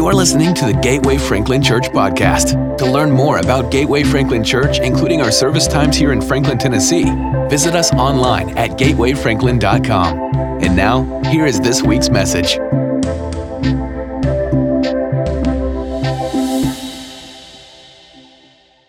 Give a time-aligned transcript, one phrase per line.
[0.00, 2.78] You're listening to the Gateway Franklin Church podcast.
[2.78, 7.04] To learn more about Gateway Franklin Church, including our service times here in Franklin, Tennessee,
[7.50, 10.18] visit us online at gatewayfranklin.com.
[10.64, 12.54] And now, here is this week's message.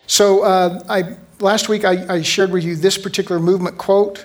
[0.06, 4.24] So, uh, I, last week I, I, shared with you this particular movement quote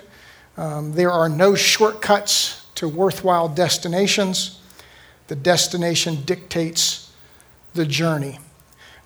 [0.56, 4.57] um, There are no shortcuts to worthwhile destinations
[5.28, 7.12] the destination dictates
[7.74, 8.38] the journey.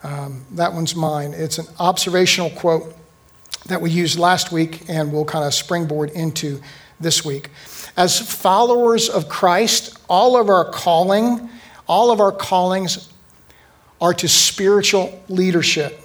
[0.03, 1.35] Um, that one's mine.
[1.35, 2.97] It's an observational quote
[3.67, 6.61] that we used last week and we'll kind of springboard into
[6.99, 7.51] this week.
[7.97, 11.49] As followers of Christ, all of our calling,
[11.87, 13.13] all of our callings
[14.01, 16.01] are to spiritual leadership.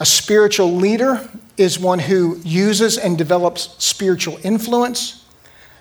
[0.00, 5.24] A spiritual leader is one who uses and develops spiritual influence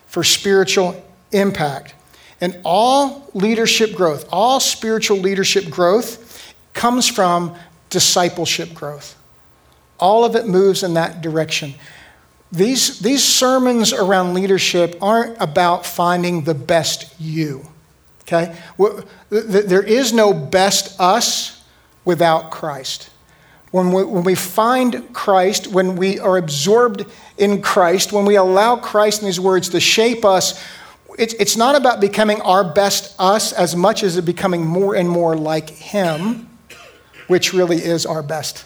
[0.05, 1.95] for spiritual impact.
[2.43, 7.55] And all leadership growth, all spiritual leadership growth comes from
[7.89, 9.17] discipleship growth.
[9.97, 11.73] All of it moves in that direction.
[12.51, 17.65] These, these sermons around leadership aren't about finding the best you.
[18.23, 18.53] Okay?
[19.29, 21.63] There is no best us
[22.03, 23.09] without Christ.
[23.71, 27.05] When we, when we find Christ, when we are absorbed
[27.37, 30.61] in Christ, when we allow Christ and His words to shape us,
[31.17, 35.09] it's, it's not about becoming our best us as much as it becoming more and
[35.09, 36.49] more like Him,
[37.27, 38.65] which really is our best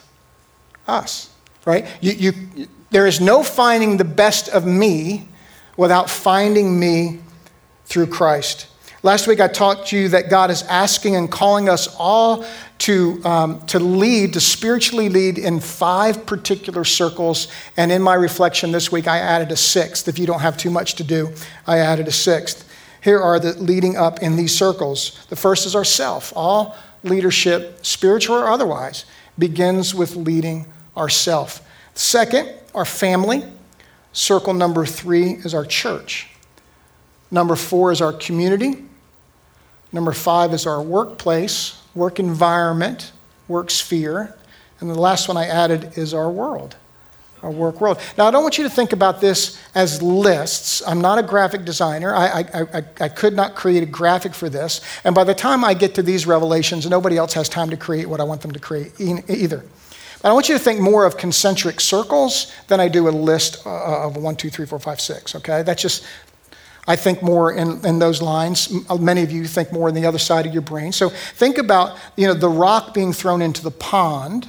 [0.86, 1.30] us,
[1.64, 1.86] right?
[2.00, 5.28] You, you, there is no finding the best of me
[5.76, 7.20] without finding me
[7.84, 8.66] through Christ.
[9.04, 12.44] Last week I taught to you that God is asking and calling us all
[12.78, 17.46] to, um, to lead, to spiritually lead in five particular circles.
[17.76, 20.08] And in my reflection this week, I added a sixth.
[20.08, 21.32] If you don't have too much to do,
[21.64, 22.68] I added a sixth.
[23.00, 25.24] Here are the leading up in these circles.
[25.28, 26.32] The first is ourself.
[26.34, 29.04] All leadership, spiritual or otherwise,
[29.38, 31.64] begins with leading ourself.
[31.94, 33.44] Second, our family.
[34.12, 36.30] Circle number three is our church.
[37.30, 38.87] Number four is our community.
[39.92, 43.12] Number five is our workplace, work environment,
[43.46, 44.34] work sphere.
[44.80, 46.76] And the last one I added is our world,
[47.42, 47.98] our work world.
[48.16, 50.82] Now, I don't want you to think about this as lists.
[50.86, 52.14] I'm not a graphic designer.
[52.14, 54.80] I, I, I, I could not create a graphic for this.
[55.04, 58.08] And by the time I get to these revelations, nobody else has time to create
[58.08, 59.64] what I want them to create either.
[60.22, 63.64] But I want you to think more of concentric circles than I do a list
[63.64, 65.34] uh, of one, two, three, four, five, six.
[65.36, 65.62] Okay?
[65.62, 66.04] That's just
[66.88, 68.72] I think more in, in those lines.
[68.88, 70.90] Uh, many of you think more in the other side of your brain.
[70.90, 74.48] So think about you know, the rock being thrown into the pond.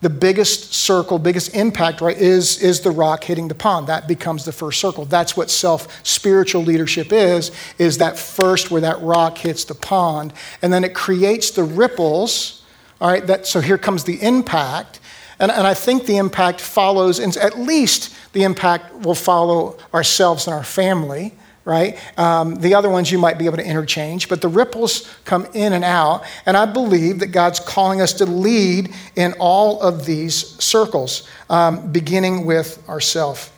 [0.00, 3.88] The biggest circle, biggest impact, right, is, is the rock hitting the pond.
[3.88, 5.04] That becomes the first circle.
[5.04, 10.32] That's what self spiritual leadership is, is that first where that rock hits the pond.
[10.62, 12.64] And then it creates the ripples.
[13.02, 15.00] All right, that, so here comes the impact.
[15.38, 20.46] And, and I think the impact follows, and at least the impact will follow ourselves
[20.46, 21.34] and our family
[21.64, 21.98] right?
[22.18, 25.72] Um, the other ones you might be able to interchange, but the ripples come in
[25.72, 26.24] and out.
[26.46, 31.92] And I believe that God's calling us to lead in all of these circles, um,
[31.92, 33.52] beginning with ourself.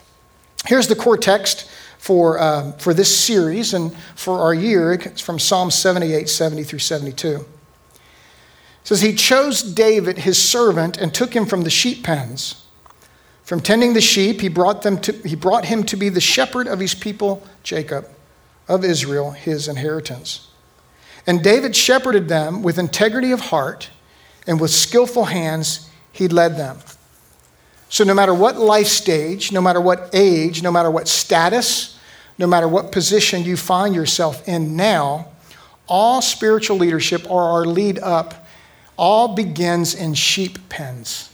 [0.66, 4.92] Here's the core text for, uh, for this series and for our year.
[4.92, 7.28] It's from Psalm 78, 70 through 72.
[7.36, 7.46] It
[8.82, 12.62] says, He chose David, his servant, and took him from the sheep pens
[13.52, 16.66] from tending the sheep, he brought, them to, he brought him to be the shepherd
[16.66, 18.08] of his people, Jacob,
[18.66, 20.48] of Israel, his inheritance.
[21.26, 23.90] And David shepherded them with integrity of heart,
[24.46, 26.78] and with skillful hands, he led them.
[27.90, 32.00] So, no matter what life stage, no matter what age, no matter what status,
[32.38, 35.28] no matter what position you find yourself in now,
[35.86, 38.46] all spiritual leadership or our lead up
[38.96, 41.30] all begins in sheep pens.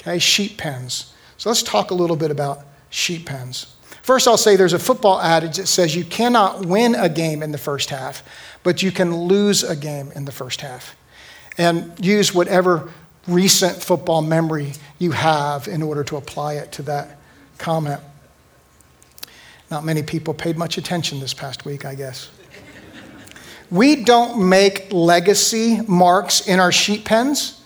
[0.00, 1.11] Okay, sheep pens.
[1.42, 2.60] So let's talk a little bit about
[2.90, 3.74] sheep pens.
[4.02, 7.50] First, I'll say there's a football adage that says you cannot win a game in
[7.50, 8.22] the first half,
[8.62, 10.94] but you can lose a game in the first half.
[11.58, 12.92] And use whatever
[13.26, 17.18] recent football memory you have in order to apply it to that
[17.58, 18.00] comment.
[19.68, 22.30] Not many people paid much attention this past week, I guess.
[23.68, 27.61] we don't make legacy marks in our sheep pens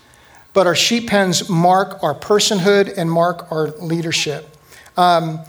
[0.57, 4.57] but our sheep pens mark our personhood and mark our leadership.
[4.97, 5.41] Um,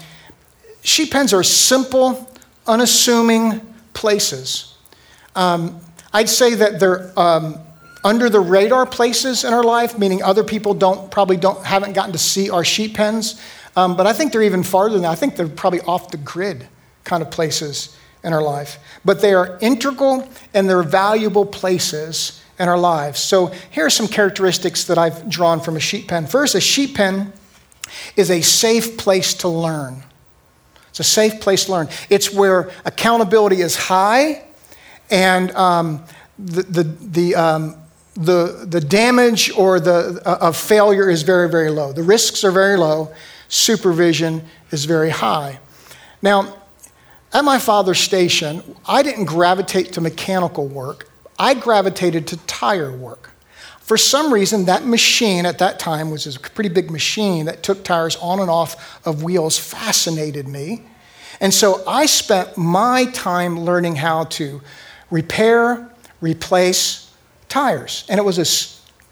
[0.81, 2.30] sheep pens are simple,
[2.68, 3.62] unassuming
[3.94, 4.75] places.
[5.33, 5.80] Um,
[6.12, 7.57] I'd say that they're um,
[8.04, 12.12] under the radar places in our life, meaning other people don't probably don't haven't gotten
[12.12, 13.42] to see our sheep pens.
[13.77, 15.12] Um, but I think they're even farther than that.
[15.12, 16.68] I think they're probably off the grid
[17.06, 17.95] kind of places
[18.25, 23.19] in our life, but they are integral and they're valuable places in our lives.
[23.19, 26.25] So here are some characteristics that I've drawn from a sheep pen.
[26.25, 27.33] First, a sheep pen
[28.15, 30.04] is a safe place to learn.
[30.89, 31.89] It's a safe place to learn.
[32.09, 34.44] It's where accountability is high
[35.09, 36.04] and um,
[36.39, 37.75] the, the, the, um,
[38.15, 41.94] the, the damage or the, uh, of failure is very, very low.
[41.94, 43.13] The risks are very low.
[43.48, 45.59] Supervision is very high.
[46.21, 46.57] Now,
[47.33, 51.09] at my father's station, I didn't gravitate to mechanical work.
[51.39, 53.31] I gravitated to tire work.
[53.80, 57.84] For some reason, that machine at that time was a pretty big machine that took
[57.86, 60.84] tires on and off of wheels, fascinated me.
[61.39, 64.62] And so I spent my time learning how to
[65.10, 65.89] repair,
[66.19, 67.13] replace
[67.48, 68.04] tires.
[68.10, 68.45] And it was a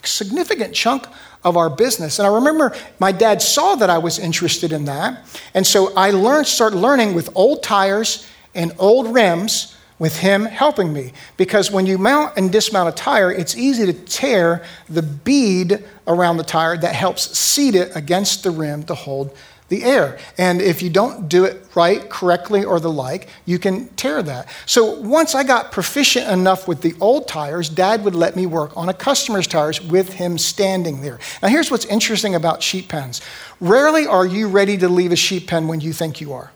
[0.06, 1.08] significant chunk
[1.44, 2.20] of our business.
[2.20, 5.24] And I remember my dad saw that I was interested in that.
[5.54, 10.92] And so I learned, started learning with old tires and old rims with him helping
[10.92, 11.14] me.
[11.38, 16.38] Because when you mount and dismount a tire, it's easy to tear the bead around
[16.38, 19.36] the tire that helps seat it against the rim to hold
[19.68, 20.20] the air.
[20.38, 24.48] And if you don't do it right, correctly, or the like, you can tear that.
[24.68, 28.76] So once I got proficient enough with the old tires, dad would let me work
[28.78, 31.20] on a customer's tires with him standing there.
[31.42, 33.22] Now, here's what's interesting about sheep pens
[33.60, 36.52] rarely are you ready to leave a sheep pen when you think you are.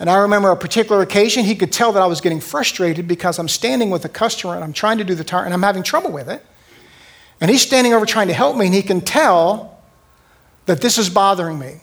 [0.00, 3.38] And I remember a particular occasion, he could tell that I was getting frustrated because
[3.38, 5.82] I'm standing with a customer and I'm trying to do the tire and I'm having
[5.82, 6.44] trouble with it.
[7.40, 9.80] And he's standing over trying to help me, and he can tell
[10.66, 11.80] that this is bothering me.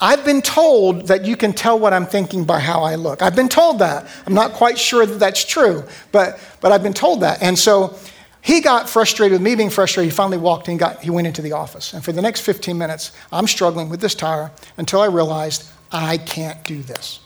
[0.00, 3.22] I've been told that you can tell what I'm thinking by how I look.
[3.22, 4.08] I've been told that.
[4.26, 7.40] I'm not quite sure that that's true, but, but I've been told that.
[7.40, 7.96] And so
[8.40, 10.10] he got frustrated with me being frustrated.
[10.10, 11.94] He finally walked and got, he went into the office.
[11.94, 16.18] And for the next 15 minutes, I'm struggling with this tire until I realized I
[16.18, 17.20] can't do this.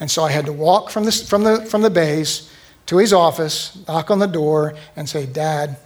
[0.00, 2.50] And so I had to walk from, this, from, the, from the bays
[2.86, 5.76] to his office, knock on the door, and say, Dad,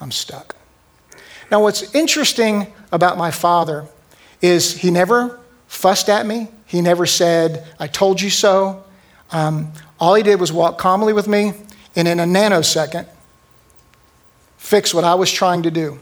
[0.00, 0.56] I'm stuck.
[1.50, 3.86] Now, what's interesting about my father
[4.40, 6.48] is he never fussed at me.
[6.66, 8.84] He never said, I told you so.
[9.30, 11.52] Um, all he did was walk calmly with me
[11.96, 13.06] and in a nanosecond
[14.56, 15.98] fix what I was trying to do.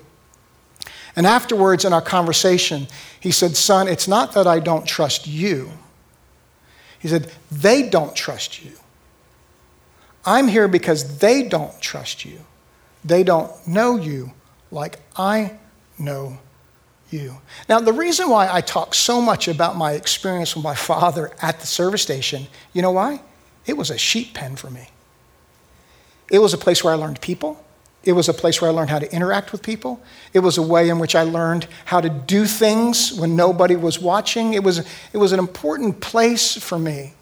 [1.17, 2.87] And afterwards, in our conversation,
[3.19, 5.71] he said, Son, it's not that I don't trust you.
[6.99, 8.73] He said, They don't trust you.
[10.27, 12.41] I'm here because they don't trust you.
[13.05, 14.33] They don't know you
[14.71, 15.59] like I
[15.99, 16.39] know
[17.11, 17.37] you.
[17.69, 21.61] Now, the reason why I talk so much about my experience with my father at
[21.61, 23.21] the service station, you know why?
[23.65, 24.89] It was a sheep pen for me.
[26.31, 27.65] It was a place where I learned people.
[28.05, 30.01] It was a place where I learned how to interact with people.
[30.33, 34.01] It was a way in which I learned how to do things when nobody was
[34.01, 34.55] watching.
[34.55, 34.79] It was,
[35.13, 37.15] it was an important place for me,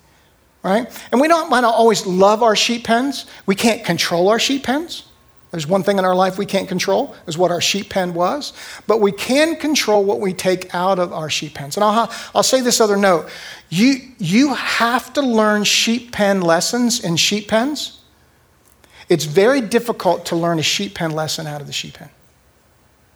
[0.62, 0.86] right?
[1.10, 3.24] And we don't might not always love our sheep pens.
[3.46, 5.04] We can't control our sheep pens.
[5.52, 8.52] There's one thing in our life we can't control, is what our sheep pen was.
[8.88, 11.76] But we can control what we take out of our sheep pens.
[11.76, 13.28] And I'll, I'll say this other note.
[13.70, 18.00] You, you have to learn sheep pen lessons in sheep pens
[19.08, 22.10] it's very difficult to learn a sheep pen lesson out of the sheep pen.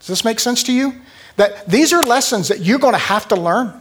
[0.00, 0.94] Does this make sense to you?
[1.36, 3.80] That these are lessons that you're going to have to learn.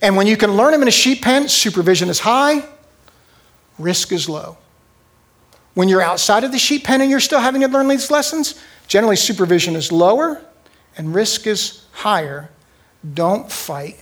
[0.00, 2.64] And when you can learn them in a sheep pen, supervision is high,
[3.78, 4.58] risk is low.
[5.74, 8.60] When you're outside of the sheep pen and you're still having to learn these lessons,
[8.88, 10.42] generally supervision is lower
[10.96, 12.50] and risk is higher.
[13.14, 13.96] Don't fight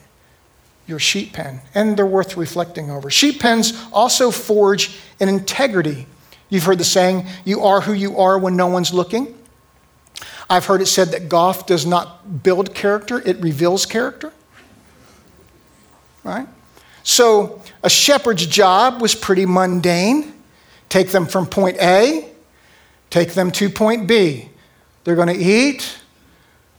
[0.87, 3.11] your sheep pen, and they're worth reflecting over.
[3.11, 6.07] Sheep pens also forge an integrity
[6.51, 9.39] You've heard the saying, you are who you are when no one's looking.
[10.51, 14.33] I've heard it said that golf does not build character, it reveals character.
[16.25, 16.49] Right?
[17.05, 20.35] So a shepherd's job was pretty mundane.
[20.89, 22.29] Take them from point A,
[23.11, 24.49] take them to point B.
[25.05, 25.99] They're going to eat,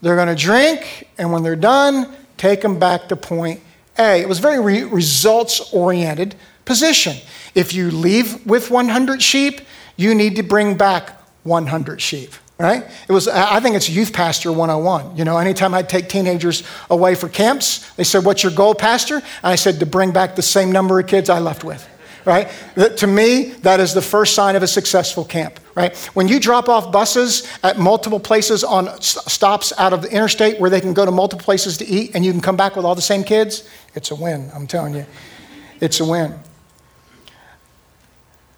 [0.01, 3.61] they're going to drink, and when they're done, take them back to point
[3.97, 4.21] A.
[4.21, 7.17] It was very re- results oriented position.
[7.55, 9.61] If you leave with 100 sheep,
[9.97, 12.83] you need to bring back 100 sheep right?
[13.07, 15.17] It was, I think it's Youth Pastor 101.
[15.17, 19.15] You know, anytime I'd take teenagers away for camps, they said, What's your goal, Pastor?
[19.15, 21.87] And I said, To bring back the same number of kids I left with,
[22.23, 22.49] right?
[22.75, 25.97] That, to me, that is the first sign of a successful camp, right?
[26.13, 30.69] When you drop off buses at multiple places on stops out of the interstate where
[30.69, 32.95] they can go to multiple places to eat and you can come back with all
[32.95, 35.05] the same kids, it's a win, I'm telling you.
[35.79, 36.39] It's a win.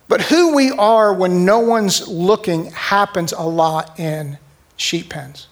[0.08, 4.38] But who we are when no one's looking happens a lot in
[4.76, 5.48] sheep pens.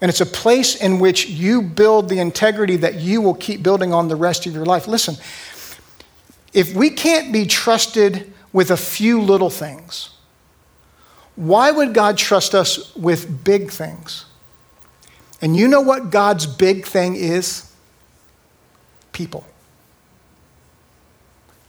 [0.00, 3.92] And it's a place in which you build the integrity that you will keep building
[3.92, 4.86] on the rest of your life.
[4.86, 5.16] Listen,
[6.52, 10.10] if we can't be trusted with a few little things,
[11.36, 14.24] why would God trust us with big things?
[15.40, 17.67] And you know what God's big thing is?
[19.18, 19.44] People.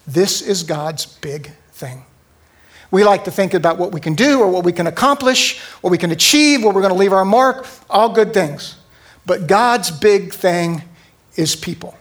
[0.05, 2.05] This is God's big thing.
[2.91, 5.89] We like to think about what we can do or what we can accomplish, what
[5.89, 8.77] we can achieve, where we're going to leave our mark, all good things.
[9.25, 10.83] But God's big thing
[11.37, 11.97] is people.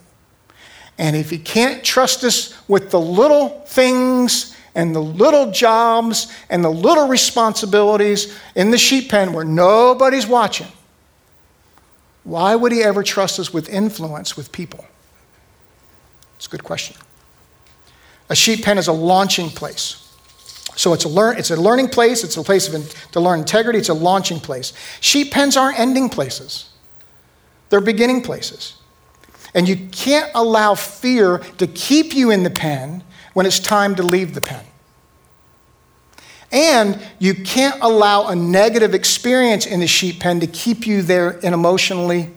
[0.99, 6.63] And if He can't trust us with the little things and the little jobs and
[6.63, 10.69] the little responsibilities in the sheep pen where nobody's watching,
[12.25, 14.85] why would He ever trust us with influence with people?
[16.39, 16.97] It's a good question.
[18.31, 20.05] A sheep pen is a launching place.
[20.77, 23.81] So it's a, learn, it's a learning place, it's a place in, to learn integrity,
[23.81, 24.73] it's a launching place.
[25.01, 26.71] Sheep pens aren't ending places,
[27.69, 28.75] they're beginning places.
[29.55, 33.03] And you can't allow fear to keep you in the pen
[33.33, 34.65] when it's time to leave the pen.
[36.53, 41.41] And you can't allow a negative experience in the sheep pen to keep you there
[41.41, 42.31] emotionally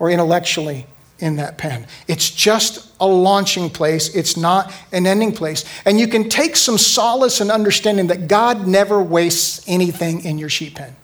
[0.00, 0.86] or intellectually
[1.18, 1.86] in that pen.
[2.08, 5.64] It's just a launching place, it's not an ending place.
[5.84, 10.48] And you can take some solace and understanding that God never wastes anything in your
[10.48, 10.96] sheep pen.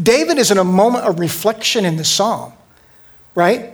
[0.00, 2.52] David is in a moment of reflection in the psalm,
[3.34, 3.72] right?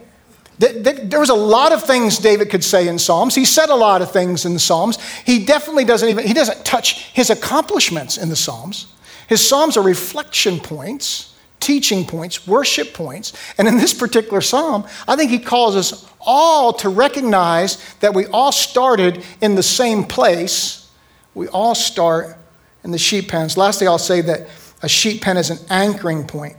[0.59, 3.35] There was a lot of things David could say in Psalms.
[3.35, 4.99] He said a lot of things in the Psalms.
[5.25, 8.87] He definitely doesn't even, he doesn't touch his accomplishments in the Psalms.
[9.28, 13.32] His Psalms are reflection points teaching points, worship points.
[13.58, 18.26] And in this particular psalm, I think he calls us all to recognize that we
[18.26, 20.90] all started in the same place.
[21.34, 22.36] We all start
[22.84, 23.56] in the sheep pens.
[23.56, 24.48] Lastly, I'll say that
[24.82, 26.56] a sheep pen is an anchoring point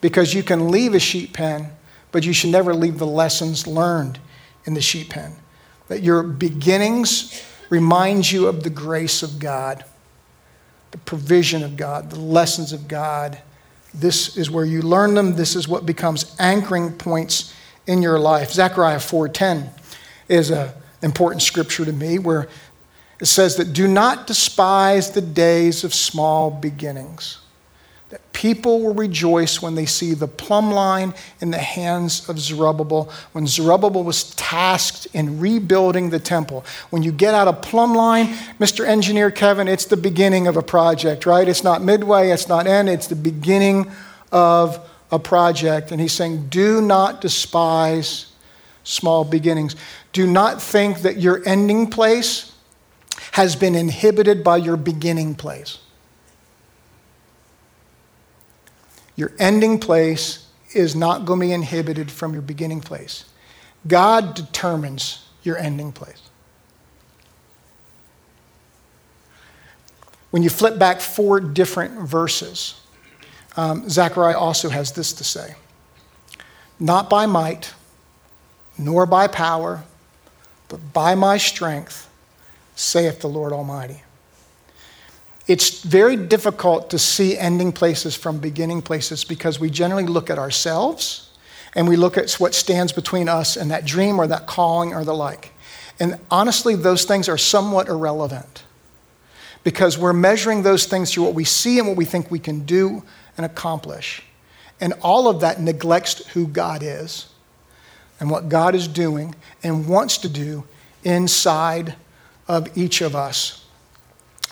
[0.00, 1.70] because you can leave a sheep pen,
[2.12, 4.18] but you should never leave the lessons learned
[4.66, 5.36] in the sheep pen.
[5.88, 9.84] That your beginnings remind you of the grace of God,
[10.90, 13.38] the provision of God, the lessons of God
[13.94, 15.36] this is where you learn them.
[15.36, 17.54] This is what becomes anchoring points
[17.86, 18.52] in your life.
[18.52, 19.70] Zechariah 4:10
[20.28, 20.70] is an
[21.02, 22.48] important scripture to me where
[23.20, 27.38] it says that do not despise the days of small beginnings
[28.14, 33.12] that people will rejoice when they see the plumb line in the hands of Zerubbabel,
[33.32, 36.64] when Zerubbabel was tasked in rebuilding the temple.
[36.90, 38.28] When you get out a plumb line,
[38.60, 38.86] Mr.
[38.86, 41.48] Engineer Kevin, it's the beginning of a project, right?
[41.48, 43.90] It's not midway, it's not end, it's the beginning
[44.30, 44.78] of
[45.10, 45.90] a project.
[45.90, 48.26] And he's saying, do not despise
[48.84, 49.74] small beginnings.
[50.12, 52.52] Do not think that your ending place
[53.32, 55.78] has been inhibited by your beginning place.
[59.16, 63.24] Your ending place is not going to be inhibited from your beginning place.
[63.86, 66.22] God determines your ending place.
[70.30, 72.80] When you flip back four different verses,
[73.56, 75.54] um, Zechariah also has this to say
[76.80, 77.72] Not by might,
[78.76, 79.84] nor by power,
[80.68, 82.10] but by my strength,
[82.74, 84.03] saith the Lord Almighty.
[85.46, 90.38] It's very difficult to see ending places from beginning places because we generally look at
[90.38, 91.30] ourselves
[91.74, 95.04] and we look at what stands between us and that dream or that calling or
[95.04, 95.52] the like.
[96.00, 98.64] And honestly, those things are somewhat irrelevant
[99.64, 102.64] because we're measuring those things through what we see and what we think we can
[102.64, 103.02] do
[103.36, 104.22] and accomplish.
[104.80, 107.26] And all of that neglects who God is
[108.20, 110.64] and what God is doing and wants to do
[111.02, 111.96] inside
[112.48, 113.63] of each of us.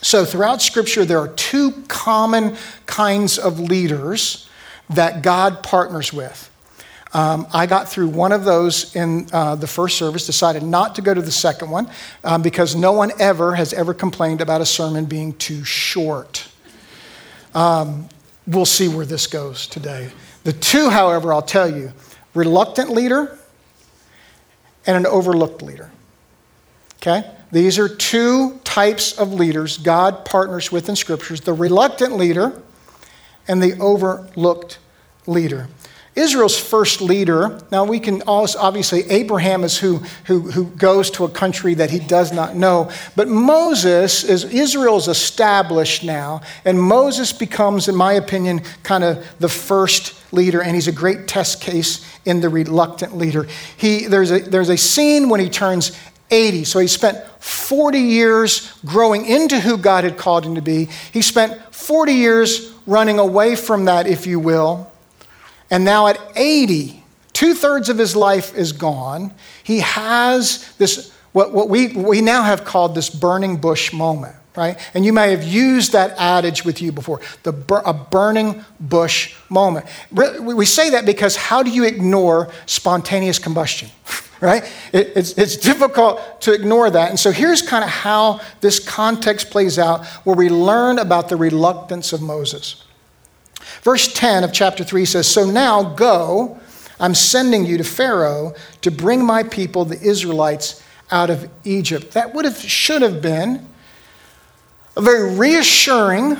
[0.02, 2.56] So, throughout Scripture, there are two common
[2.87, 4.49] kinds of leaders
[4.90, 6.50] that God partners with.
[7.14, 11.02] Um, I got through one of those in uh, the first service, decided not to
[11.02, 11.88] go to the second one
[12.25, 16.49] um, because no one ever has ever complained about a sermon being too short.
[17.54, 18.09] Um,
[18.47, 20.11] we'll see where this goes today.
[20.42, 21.92] The two, however, I'll tell you
[22.35, 23.38] reluctant leader
[24.85, 25.92] and an overlooked leader.
[26.97, 27.30] Okay?
[27.52, 32.61] These are two types of leaders God partners with in scriptures the reluctant leader
[33.47, 34.78] and the overlooked
[35.26, 35.68] leader.
[36.14, 41.25] Israel's first leader, now we can also, obviously, Abraham is who, who, who goes to
[41.25, 42.90] a country that he does not know.
[43.16, 49.49] But Moses is, Israel's established now, and Moses becomes, in my opinion, kind of the
[49.49, 53.47] first leader, and he's a great test case in the reluctant leader.
[53.78, 55.92] He, there's, a, there's a scene when he turns
[56.32, 56.64] 80.
[56.64, 60.88] So he spent 40 years growing into who God had called him to be.
[61.12, 64.90] He spent 40 years running away from that, if you will.
[65.70, 69.32] And now at 80, two thirds of his life is gone.
[69.62, 74.78] He has this, what, what we, we now have called this burning bush moment, right?
[74.94, 77.52] And you may have used that adage with you before the,
[77.84, 79.86] a burning bush moment.
[80.10, 83.90] We say that because how do you ignore spontaneous combustion?
[84.42, 84.64] right?
[84.92, 87.11] It, it's, it's difficult to ignore that.
[87.11, 91.37] And so here's kind of how this context plays out, where we learn about the
[91.37, 92.84] reluctance of Moses.
[93.82, 96.61] Verse 10 of chapter 3 says, So now go,
[96.99, 100.82] I'm sending you to Pharaoh to bring my people, the Israelites,
[101.12, 102.12] out of Egypt.
[102.12, 103.66] That would have, should have been
[104.96, 106.37] a very reassuring,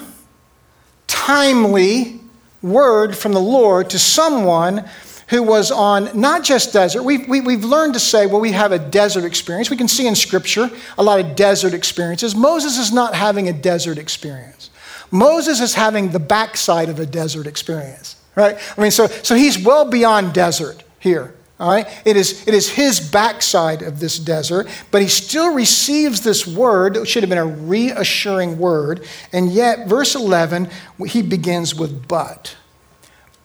[1.06, 2.21] timely
[2.62, 4.88] word from the Lord to someone
[5.32, 7.02] who was on not just desert.
[7.04, 9.70] We've, we, have we have learned to say, well, we have a desert experience.
[9.70, 12.36] We can see in Scripture a lot of desert experiences.
[12.36, 14.68] Moses is not having a desert experience.
[15.10, 18.58] Moses is having the backside of a desert experience, right?
[18.76, 21.34] I mean, so, so he's well beyond desert here.
[21.58, 21.86] All right?
[22.04, 26.98] It is, it is his backside of this desert, but he still receives this word.
[26.98, 29.06] It should have been a reassuring word.
[29.32, 30.68] And yet, verse 11,
[31.06, 32.54] he begins with but.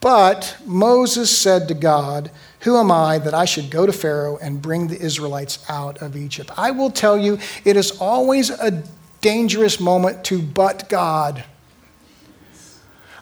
[0.00, 4.62] But Moses said to God, Who am I that I should go to Pharaoh and
[4.62, 6.50] bring the Israelites out of Egypt?
[6.56, 8.82] I will tell you, it is always a
[9.20, 11.44] dangerous moment to but God.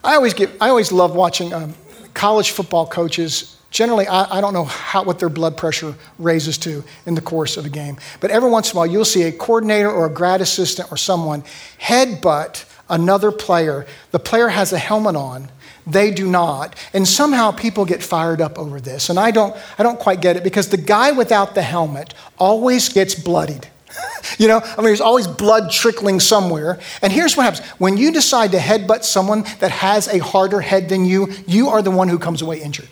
[0.04, 1.75] I always, get, I always love watching um,
[2.12, 3.59] college football coaches.
[3.71, 7.56] Generally, I, I don't know how, what their blood pressure raises to in the course
[7.56, 7.97] of a game.
[8.21, 10.97] But every once in a while, you'll see a coordinator or a grad assistant or
[10.97, 11.42] someone
[11.80, 13.87] headbutt another player.
[14.12, 15.49] The player has a helmet on
[15.87, 16.75] they do not.
[16.93, 19.09] And somehow people get fired up over this.
[19.09, 22.88] And I don't, I don't quite get it because the guy without the helmet always
[22.88, 23.69] gets bloodied.
[24.38, 26.81] you know, I mean, there's always blood trickling somewhere.
[27.02, 30.88] And here's what happens when you decide to headbutt someone that has a harder head
[30.88, 32.88] than you, you are the one who comes away injured.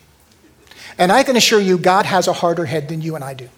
[0.96, 3.48] And I can assure you, God has a harder head than you and I do.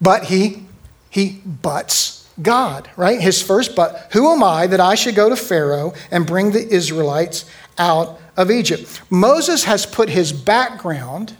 [0.00, 0.64] But he,
[1.10, 3.20] he butts God, right?
[3.20, 6.68] His first but, who am I that I should go to Pharaoh and bring the
[6.68, 7.44] Israelites
[7.78, 9.02] out of Egypt?
[9.10, 11.36] Moses has put his background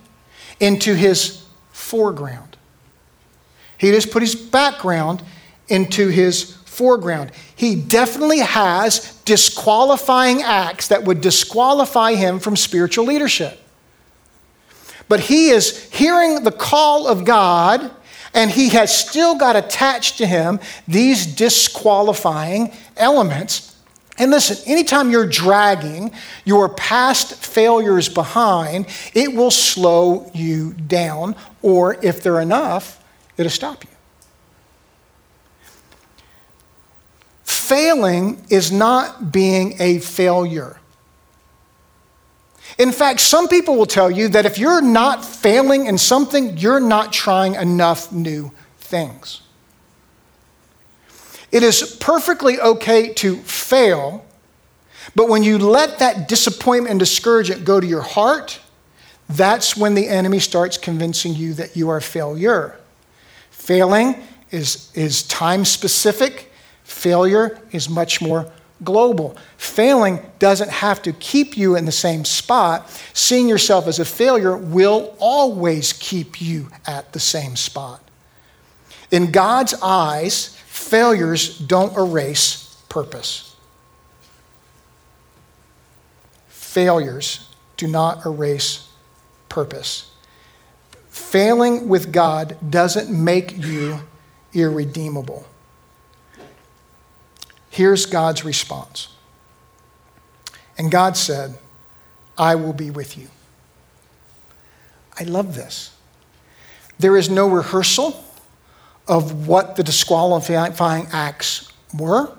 [0.60, 2.56] into his foreground.
[3.78, 5.22] He has put his background
[5.68, 7.32] into his foreground.
[7.54, 13.60] He definitely has disqualifying acts that would disqualify him from spiritual leadership.
[15.08, 17.90] But he is hearing the call of God
[18.34, 23.67] and he has still got attached to him these disqualifying elements.
[24.18, 26.10] And listen, anytime you're dragging
[26.44, 33.02] your past failures behind, it will slow you down, or if they're enough,
[33.36, 33.90] it'll stop you.
[37.44, 40.80] Failing is not being a failure.
[42.76, 46.80] In fact, some people will tell you that if you're not failing in something, you're
[46.80, 49.42] not trying enough new things.
[51.50, 54.24] It is perfectly okay to fail,
[55.14, 58.60] but when you let that disappointment and discouragement go to your heart,
[59.28, 62.78] that's when the enemy starts convincing you that you are a failure.
[63.50, 66.52] Failing is, is time specific,
[66.84, 68.50] failure is much more
[68.84, 69.36] global.
[69.56, 72.88] Failing doesn't have to keep you in the same spot.
[73.12, 78.02] Seeing yourself as a failure will always keep you at the same spot.
[79.10, 83.56] In God's eyes, failures don't erase purpose.
[86.48, 88.88] Failures do not erase
[89.48, 90.10] purpose.
[91.10, 94.00] Failing with God doesn't make you
[94.54, 95.46] irredeemable.
[97.70, 99.08] Here's God's response.
[100.78, 101.58] And God said,
[102.36, 103.28] I will be with you.
[105.18, 105.94] I love this.
[106.98, 108.24] There is no rehearsal
[109.08, 112.30] of what the disqualifying acts were.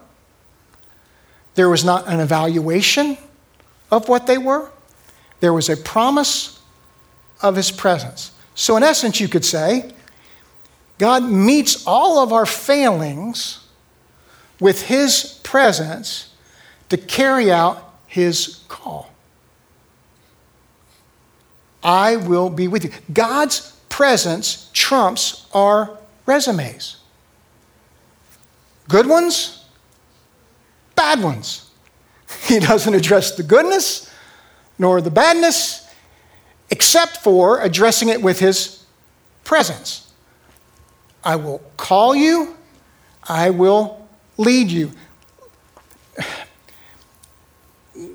[1.55, 3.17] There was not an evaluation
[3.91, 4.69] of what they were.
[5.39, 6.60] There was a promise
[7.41, 8.32] of his presence.
[8.55, 9.93] So, in essence, you could say,
[10.97, 13.65] God meets all of our failings
[14.60, 16.34] with his presence
[16.89, 19.10] to carry out his call.
[21.82, 22.91] I will be with you.
[23.13, 25.97] God's presence trumps our
[26.29, 26.97] resumes.
[28.87, 29.65] Good ones,
[30.95, 31.65] bad ones.
[32.47, 34.09] He doesn't address the goodness
[34.77, 35.87] nor the badness,
[36.69, 38.85] except for addressing it with his
[39.43, 40.13] presence.
[41.23, 42.55] I will call you,
[43.27, 44.91] I will lead you.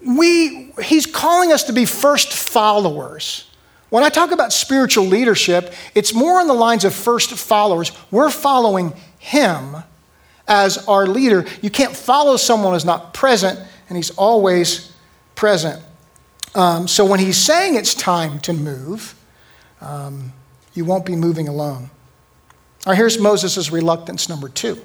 [0.06, 3.50] we, he's calling us to be first followers.
[3.94, 7.92] When I talk about spiritual leadership, it's more on the lines of first followers.
[8.10, 9.76] We're following him
[10.48, 11.44] as our leader.
[11.62, 13.56] You can't follow someone who's not present,
[13.88, 14.92] and he's always
[15.36, 15.80] present.
[16.56, 19.14] Um, so when he's saying it's time to move,
[19.80, 20.32] um,
[20.72, 21.88] you won't be moving alone.
[22.86, 24.84] All right, here's Moses' reluctance number two.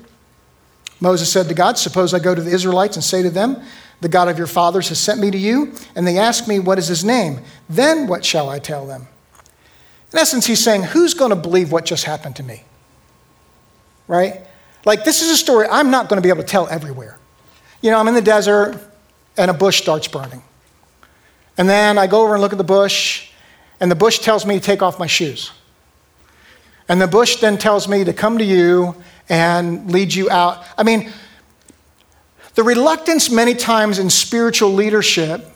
[1.01, 3.59] Moses said to God, Suppose I go to the Israelites and say to them,
[4.01, 6.77] The God of your fathers has sent me to you, and they ask me, What
[6.77, 7.41] is his name?
[7.69, 9.07] Then what shall I tell them?
[10.11, 12.63] In essence, he's saying, Who's going to believe what just happened to me?
[14.07, 14.41] Right?
[14.85, 17.17] Like, this is a story I'm not going to be able to tell everywhere.
[17.81, 18.79] You know, I'm in the desert,
[19.37, 20.41] and a bush starts burning.
[21.57, 23.31] And then I go over and look at the bush,
[23.79, 25.51] and the bush tells me to take off my shoes.
[26.87, 28.95] And the bush then tells me to come to you
[29.27, 30.63] and lead you out.
[30.77, 31.11] I mean,
[32.59, 35.49] the reluctance many times in spiritual leadership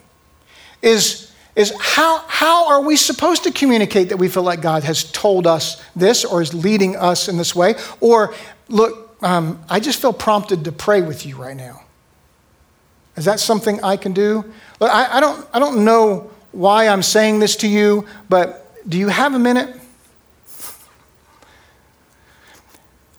[0.81, 5.11] is, is how, how are we supposed to communicate that we feel like God has
[5.11, 7.75] told us this or is leading us in this way?
[7.99, 8.33] Or,
[8.69, 11.83] look, um, I just feel prompted to pray with you right now.
[13.17, 14.45] Is that something I can do?
[14.79, 18.97] Look, I, I, don't, I don't know why I'm saying this to you, but do
[18.97, 19.75] you have a minute?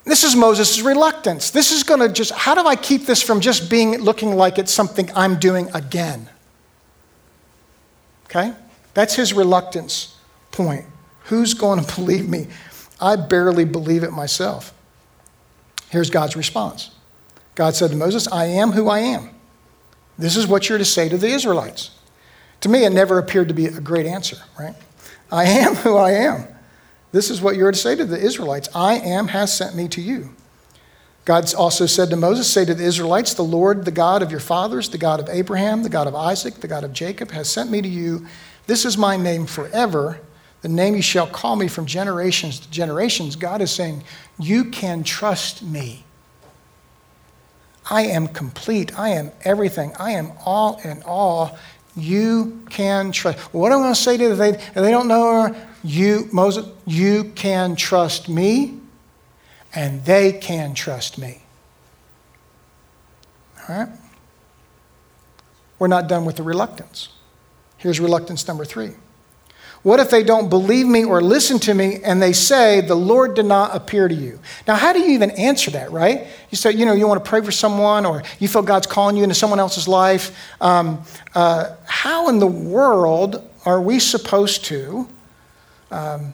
[0.05, 1.51] This is Moses' reluctance.
[1.51, 4.59] This is going to just, how do I keep this from just being looking like
[4.59, 6.29] it's something I'm doing again?
[8.27, 8.53] Okay?
[8.93, 10.17] That's his reluctance
[10.53, 10.85] point.
[11.25, 12.49] Who's going to believe me?
[13.01, 14.73] I barely believe it myself.
[15.91, 16.91] Here's God's response
[17.55, 19.31] God said to Moses, I am who I am.
[20.19, 21.91] This is what you're to say to the Israelites.
[22.61, 24.75] To me, it never appeared to be a great answer, right?
[25.31, 26.47] I am who I am.
[27.15, 30.01] This is what you're to say to the Israelites I am has sent me to
[30.01, 30.35] you.
[31.25, 34.41] God also said to Moses, Say to the Israelites, The Lord, the God of your
[34.41, 37.71] fathers, the God of Abraham, the God of Isaac, the God of Jacob, has sent
[37.71, 38.27] me to you.
[38.67, 40.19] This is my name forever,
[40.63, 43.37] the name you shall call me from generations to generations.
[43.37, 44.03] God is saying,
[44.37, 46.03] You can trust me.
[47.89, 48.99] I am complete.
[48.99, 49.93] I am everything.
[50.01, 51.57] I am all in all.
[51.97, 53.39] You can trust.
[53.55, 54.39] What I'm going to say to them?
[54.39, 55.55] They, they don't know
[55.85, 58.79] you, Moses, you can trust me,
[59.75, 61.43] and they can trust me.
[63.69, 63.89] All right?
[65.79, 67.11] We're not done with the reluctance.
[67.77, 68.93] Here's reluctance number three.
[69.85, 73.35] What if they don't believe me or listen to me and they say, The Lord
[73.35, 74.41] did not appear to you?
[74.67, 76.27] Now, how do you even answer that, right?
[76.51, 79.15] You say, you know, you want to pray for someone or you feel God's calling
[79.15, 80.35] you into someone else's life.
[80.59, 81.03] Um,
[81.35, 85.07] uh, how in the world are we supposed to
[85.91, 86.33] um,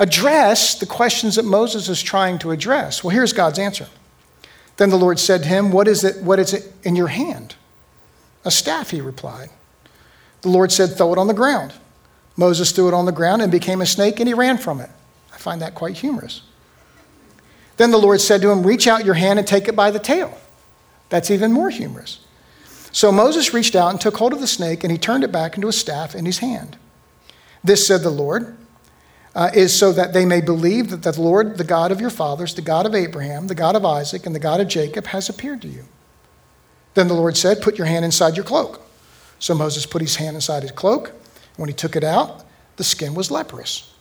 [0.00, 3.04] address the questions that Moses is trying to address?
[3.04, 3.86] Well, here's God's answer.
[4.76, 7.54] Then the Lord said to him, What is it, what is it in your hand?
[8.44, 9.50] A staff, he replied.
[10.46, 11.72] The Lord said, Throw it on the ground.
[12.36, 14.90] Moses threw it on the ground and became a snake, and he ran from it.
[15.34, 16.42] I find that quite humorous.
[17.78, 19.98] Then the Lord said to him, Reach out your hand and take it by the
[19.98, 20.38] tail.
[21.08, 22.20] That's even more humorous.
[22.92, 25.56] So Moses reached out and took hold of the snake, and he turned it back
[25.56, 26.76] into a staff in his hand.
[27.64, 28.56] This, said the Lord,
[29.34, 32.54] uh, is so that they may believe that the Lord, the God of your fathers,
[32.54, 35.60] the God of Abraham, the God of Isaac, and the God of Jacob, has appeared
[35.62, 35.86] to you.
[36.94, 38.85] Then the Lord said, Put your hand inside your cloak.
[39.38, 41.12] So Moses put his hand inside his cloak.
[41.56, 42.44] When he took it out,
[42.76, 43.92] the skin was leprous.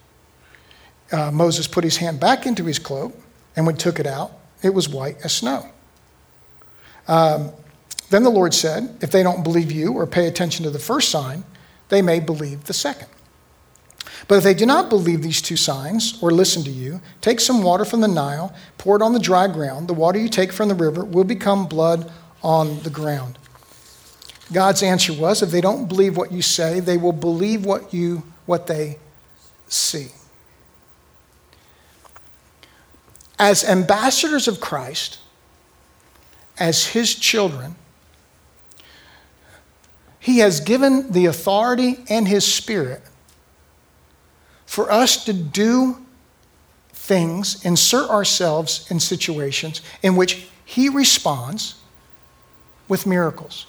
[1.11, 3.13] Uh, Moses put his hand back into his cloak,
[3.55, 4.31] and when he took it out,
[4.63, 5.69] it was white as snow.
[7.07, 7.51] Um,
[8.09, 11.09] then the Lord said, If they don't believe you or pay attention to the first
[11.09, 11.43] sign,
[11.89, 13.07] they may believe the second.
[14.27, 17.61] But if they do not believe these two signs or listen to you, take some
[17.61, 19.87] water from the Nile, pour it on the dry ground.
[19.87, 23.37] The water you take from the river will become blood on the ground.
[24.53, 28.23] God's answer was if they don't believe what you say, they will believe what you
[28.45, 28.99] what they
[29.67, 30.09] see.
[33.39, 35.19] As ambassadors of Christ,
[36.57, 37.75] as his children,
[40.19, 43.01] he has given the authority and his spirit
[44.65, 46.05] for us to do
[46.93, 51.75] things, insert ourselves in situations in which he responds
[52.87, 53.67] with miracles.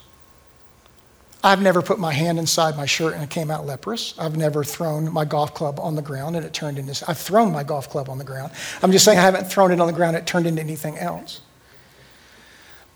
[1.46, 4.14] I've never put my hand inside my shirt and it came out leprous.
[4.18, 7.04] I've never thrown my golf club on the ground and it turned into.
[7.06, 8.50] I've thrown my golf club on the ground.
[8.82, 11.42] I'm just saying I haven't thrown it on the ground, it turned into anything else.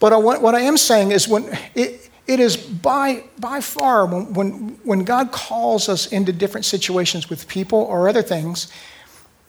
[0.00, 4.32] But I, what I am saying is when it, it is by, by far when,
[4.32, 8.72] when, when God calls us into different situations with people or other things,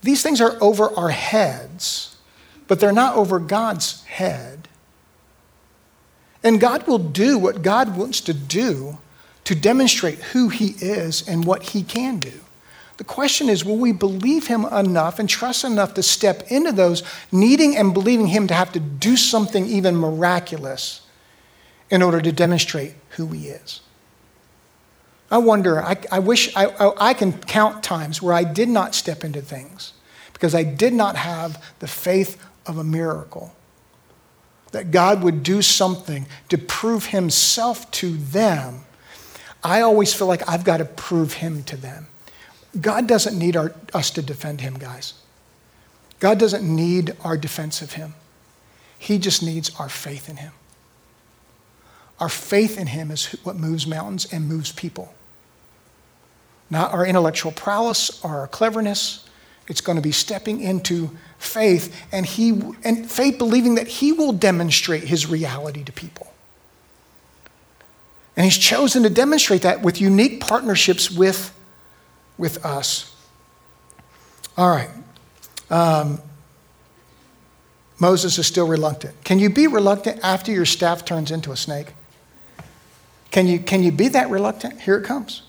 [0.03, 2.17] these things are over our heads,
[2.67, 4.60] but they're not over God's head.
[6.43, 8.97] And God will do what God wants to do
[9.43, 12.33] to demonstrate who He is and what He can do.
[12.97, 17.03] The question is will we believe Him enough and trust enough to step into those,
[17.31, 21.01] needing and believing Him to have to do something even miraculous
[21.89, 23.81] in order to demonstrate who He is?
[25.29, 28.93] I wonder, I, I wish I, I, I can count times where I did not
[28.93, 29.93] step into things
[30.33, 33.55] because I did not have the faith of a miracle.
[34.71, 38.85] That God would do something to prove himself to them.
[39.63, 42.07] I always feel like I've got to prove him to them.
[42.79, 45.13] God doesn't need our, us to defend him, guys.
[46.19, 48.13] God doesn't need our defense of him.
[48.97, 50.53] He just needs our faith in him.
[52.19, 55.13] Our faith in him is what moves mountains and moves people.
[56.69, 59.27] Not our intellectual prowess or our cleverness.
[59.67, 62.49] It's going to be stepping into faith and he
[62.83, 66.31] and faith believing that he will demonstrate his reality to people.
[68.35, 71.53] And he's chosen to demonstrate that with unique partnerships with,
[72.37, 73.15] with us.
[74.57, 74.89] All right.
[75.69, 76.21] Um,
[77.99, 79.23] Moses is still reluctant.
[79.23, 81.93] Can you be reluctant after your staff turns into a snake?
[83.29, 84.81] Can you, can you be that reluctant?
[84.81, 85.43] Here it comes.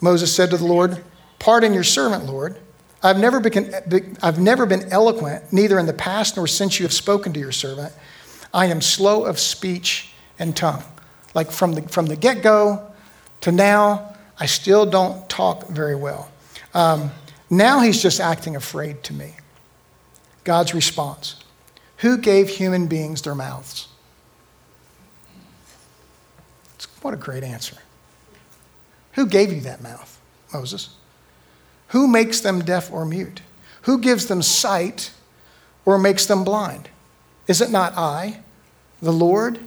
[0.00, 1.02] Moses said to the Lord,
[1.38, 2.58] Pardon your servant, Lord.
[3.02, 6.92] I've never, been, I've never been eloquent, neither in the past nor since you have
[6.92, 7.92] spoken to your servant.
[8.54, 10.84] I am slow of speech and tongue.
[11.34, 12.92] Like from the, from the get go
[13.40, 16.30] to now, I still don't talk very well.
[16.74, 17.10] Um,
[17.50, 19.34] now he's just acting afraid to me.
[20.44, 21.36] God's response
[21.98, 23.88] Who gave human beings their mouths?
[27.02, 27.76] What a great answer.
[29.12, 30.20] Who gave you that mouth,
[30.52, 30.90] Moses?
[31.92, 33.42] Who makes them deaf or mute?
[33.82, 35.12] Who gives them sight
[35.84, 36.88] or makes them blind?
[37.46, 38.40] Is it not I,
[39.02, 39.58] the Lord?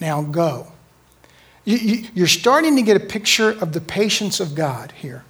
[0.00, 0.72] Now go.
[1.64, 5.24] You, are starting to get a picture of the patience of God here.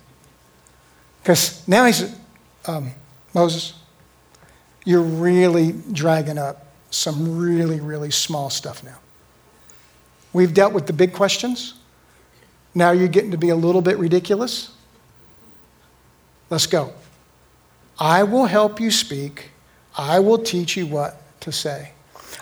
[1.23, 2.15] Because now he's,
[2.67, 2.93] um,
[3.35, 3.75] Moses,
[4.87, 8.99] you're really dragging up some really, really small stuff now.
[10.33, 11.75] We've dealt with the big questions.
[12.75, 14.74] Now you're getting to be a little bit ridiculous.
[16.51, 16.93] Let's go.
[17.99, 19.51] I will help you speak.
[19.97, 21.91] I will teach you what to say.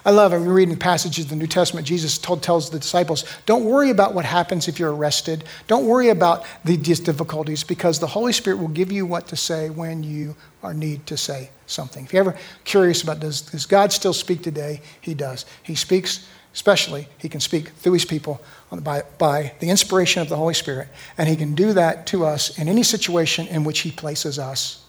[0.04, 0.38] I love it.
[0.38, 1.86] We're reading passages of the New Testament.
[1.86, 5.44] Jesus told, tells the disciples, don't worry about what happens if you're arrested.
[5.66, 9.70] Don't worry about these difficulties because the Holy Spirit will give you what to say
[9.70, 12.04] when you are need to say something.
[12.04, 15.46] If you're ever curious about does, does God still speak today, He does.
[15.62, 18.40] He speaks, especially, He can speak through His people
[18.80, 20.88] by, by the inspiration of the Holy Spirit.
[21.18, 24.82] And He can do that to us in any situation in which He places us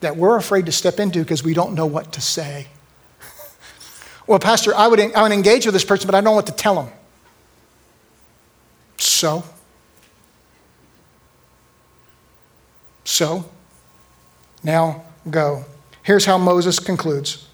[0.00, 2.66] that we're afraid to step into because we don't know what to say.
[4.26, 6.46] well, Pastor, I would, I would engage with this person, but I don't know what
[6.46, 6.92] to tell them.
[8.96, 9.44] So?
[13.04, 13.48] So?
[14.62, 15.64] Now go.
[16.02, 17.48] Here's how Moses concludes.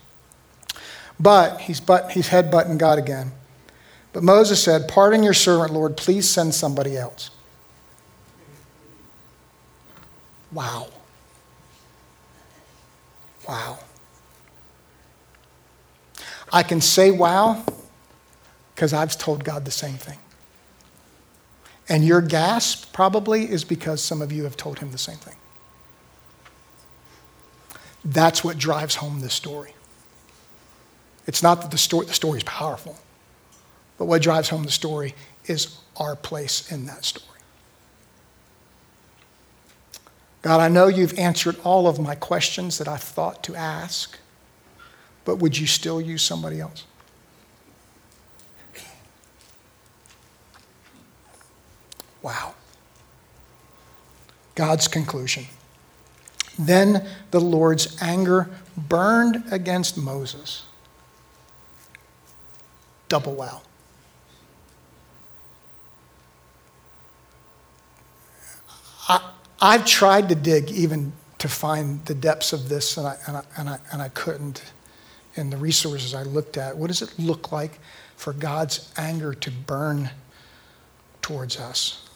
[1.21, 3.33] But he's, but, he's head butting God again.
[4.12, 7.31] But Moses said, Pardon your servant, Lord, please send somebody else.
[10.53, 10.88] Wow.
[13.47, 13.79] Wow.
[16.53, 17.62] I can say wow
[18.75, 20.18] because I've told God the same thing.
[21.88, 25.37] And your gasp probably is because some of you have told him the same thing.
[28.05, 29.73] That's what drives home this story.
[31.27, 32.97] It's not that the story, the story is powerful.
[33.98, 35.14] But what drives home the story
[35.46, 37.24] is our place in that story.
[40.40, 44.16] God, I know you've answered all of my questions that I thought to ask,
[45.24, 46.84] but would you still use somebody else?
[52.22, 52.54] Wow.
[54.54, 55.46] God's conclusion.
[56.58, 60.64] Then the Lord's anger burned against Moses.
[63.08, 63.62] Double wow.
[69.09, 73.37] I, I've tried to dig even to find the depths of this, and I, and,
[73.37, 74.62] I, and, I, and I couldn't.
[75.35, 77.79] In the resources I looked at, what does it look like
[78.16, 80.11] for God's anger to burn
[81.23, 82.09] towards us?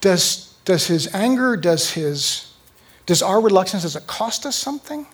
[0.00, 2.52] Does, does his anger, does his,
[3.06, 5.06] does our reluctance, does it cost us something?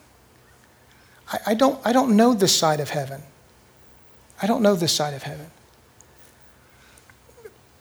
[1.32, 3.22] I, I, don't, I don't know this side of heaven.
[4.42, 5.50] I don't know this side of heaven.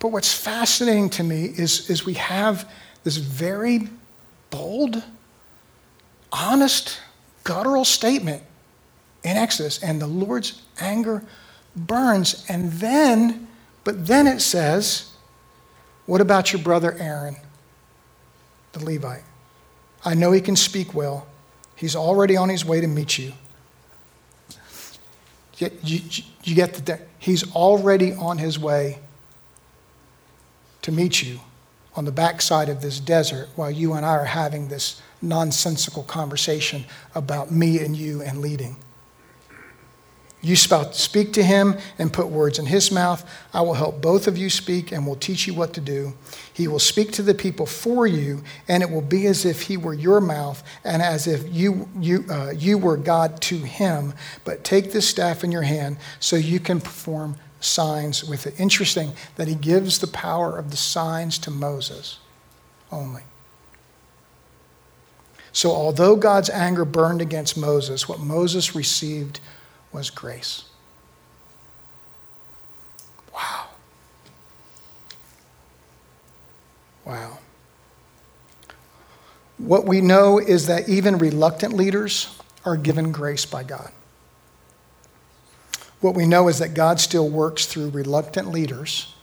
[0.04, 2.70] But what's fascinating to me is, is we have
[3.06, 3.88] this very
[4.50, 5.02] bold,
[6.30, 7.00] honest,
[7.46, 8.44] guttural statement
[9.24, 9.82] in Exodus.
[9.82, 11.24] And the Lord's anger
[11.74, 12.46] burns.
[12.50, 13.48] And then,
[13.86, 15.10] but then it says,
[16.06, 17.38] What about your brother Aaron,
[18.74, 19.24] the Levite?
[20.04, 21.28] I know he can speak well.
[21.78, 23.32] He's already on his way to meet you.
[25.60, 29.00] You, you, you get the, he's already on his way
[30.84, 31.40] to meet you
[31.96, 36.86] on the backside of this desert while you and I are having this nonsensical conversation
[37.16, 38.78] about me and you and leading.
[40.44, 43.26] You speak to him and put words in his mouth.
[43.54, 46.14] I will help both of you speak and will teach you what to do.
[46.52, 49.78] He will speak to the people for you, and it will be as if he
[49.78, 54.14] were your mouth and as if you, you, uh, you were God to him.
[54.44, 58.60] But take this staff in your hand so you can perform signs with it.
[58.60, 62.20] Interesting that he gives the power of the signs to Moses
[62.92, 63.24] only.
[65.52, 69.40] So, although God's anger burned against Moses, what Moses received
[69.92, 70.66] was grace.
[73.34, 73.66] Wow.
[77.06, 77.38] Wow.
[79.60, 83.92] What we know is that even reluctant leaders are given grace by God.
[86.04, 89.16] What we know is that God still works through reluctant leaders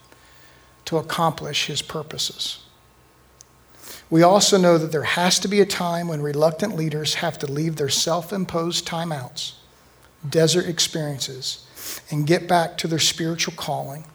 [0.87, 2.64] to accomplish his purposes.
[4.09, 7.47] We also know that there has to be a time when reluctant leaders have to
[7.47, 9.53] leave their self imposed timeouts
[10.27, 11.66] desert experiences
[12.11, 14.07] and get back to their spiritual calling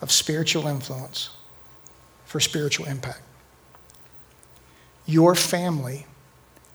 [0.00, 1.30] of spiritual influence
[2.24, 3.22] for spiritual impact.
[5.06, 6.06] Your family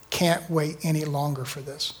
[0.08, 1.92] can't wait any longer for this.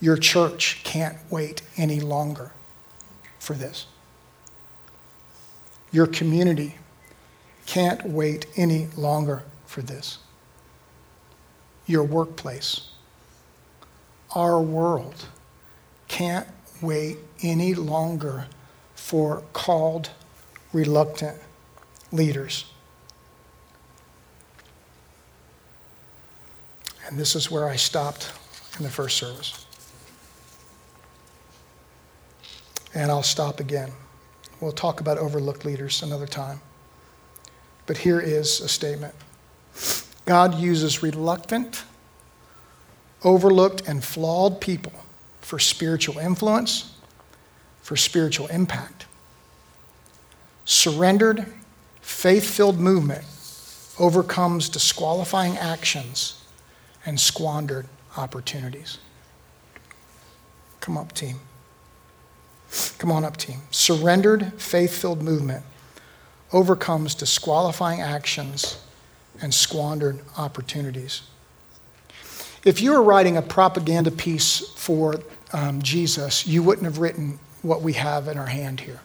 [0.00, 2.52] Your church can't wait any longer
[3.38, 3.86] for this.
[5.92, 6.76] Your community
[7.66, 10.18] can't wait any longer for this.
[11.86, 12.90] Your workplace
[14.34, 15.26] our world
[16.08, 16.46] can't
[16.80, 18.46] wait any longer
[18.94, 20.10] for called,
[20.72, 21.36] reluctant
[22.12, 22.66] leaders.
[27.06, 28.32] And this is where I stopped
[28.78, 29.66] in the first service.
[32.94, 33.92] And I'll stop again.
[34.60, 36.60] We'll talk about overlooked leaders another time.
[37.86, 39.14] But here is a statement
[40.26, 41.84] God uses reluctant,
[43.24, 44.92] overlooked and flawed people
[45.40, 46.94] for spiritual influence,
[47.82, 49.06] for spiritual impact.
[50.64, 51.46] Surrendered,
[52.00, 53.24] faith filled movement
[53.98, 56.44] overcomes disqualifying actions
[57.04, 58.98] and squandered opportunities.
[60.80, 61.40] Come up, team.
[62.98, 63.62] Come on up, team.
[63.70, 65.64] Surrendered, faith filled movement
[66.52, 68.78] overcomes disqualifying actions
[69.40, 71.22] and squandered opportunities.
[72.64, 75.14] If you were writing a propaganda piece for
[75.52, 79.00] um, Jesus, you wouldn't have written what we have in our hand here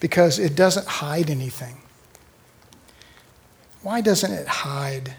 [0.00, 1.76] because it doesn't hide anything.
[3.82, 5.14] Why doesn't it hide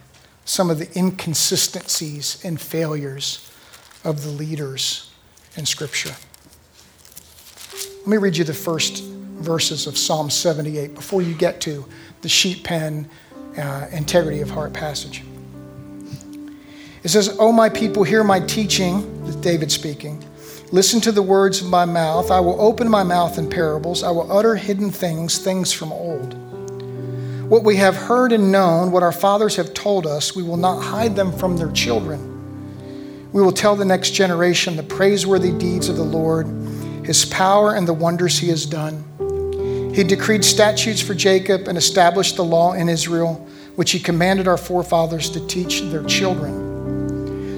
[0.46, 3.50] some of the inconsistencies and failures
[4.04, 5.12] of the leaders
[5.56, 6.16] in Scripture?
[8.08, 11.84] Let me read you the first verses of Psalm 78 before you get to
[12.22, 13.10] the sheep pen
[13.58, 15.26] uh, integrity of heart passage.
[17.04, 20.24] It says, O my people, hear my teaching, David speaking.
[20.72, 22.32] Listen to the words of my mouth.
[22.32, 24.04] I will open my mouth in parables.
[24.04, 26.34] I will utter hidden things, things from old.
[27.50, 30.82] What we have heard and known, what our fathers have told us, we will not
[30.82, 33.34] hide them from their children.
[33.34, 36.48] We will tell the next generation the praiseworthy deeds of the Lord,
[37.08, 39.04] his power, and the wonders he has done.
[39.96, 44.58] He decreed statutes for Jacob and established the law in Israel, which he commanded our
[44.58, 46.68] forefathers to teach their children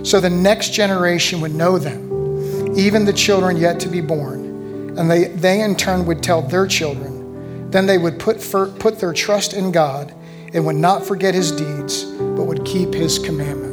[0.04, 4.98] so the next generation would know them, even the children yet to be born.
[4.98, 7.70] And they, they in turn would tell their children.
[7.70, 10.14] Then they would put, for, put their trust in God
[10.54, 13.69] and would not forget his deeds, but would keep his commandments.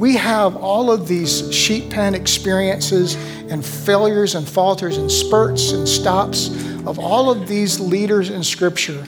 [0.00, 3.14] We have all of these sheep pen experiences
[3.50, 6.48] and failures and falters and spurts and stops
[6.86, 9.06] of all of these leaders in Scripture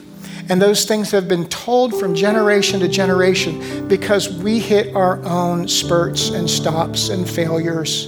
[0.49, 5.67] and those things have been told from generation to generation because we hit our own
[5.67, 8.07] spurts and stops and failures.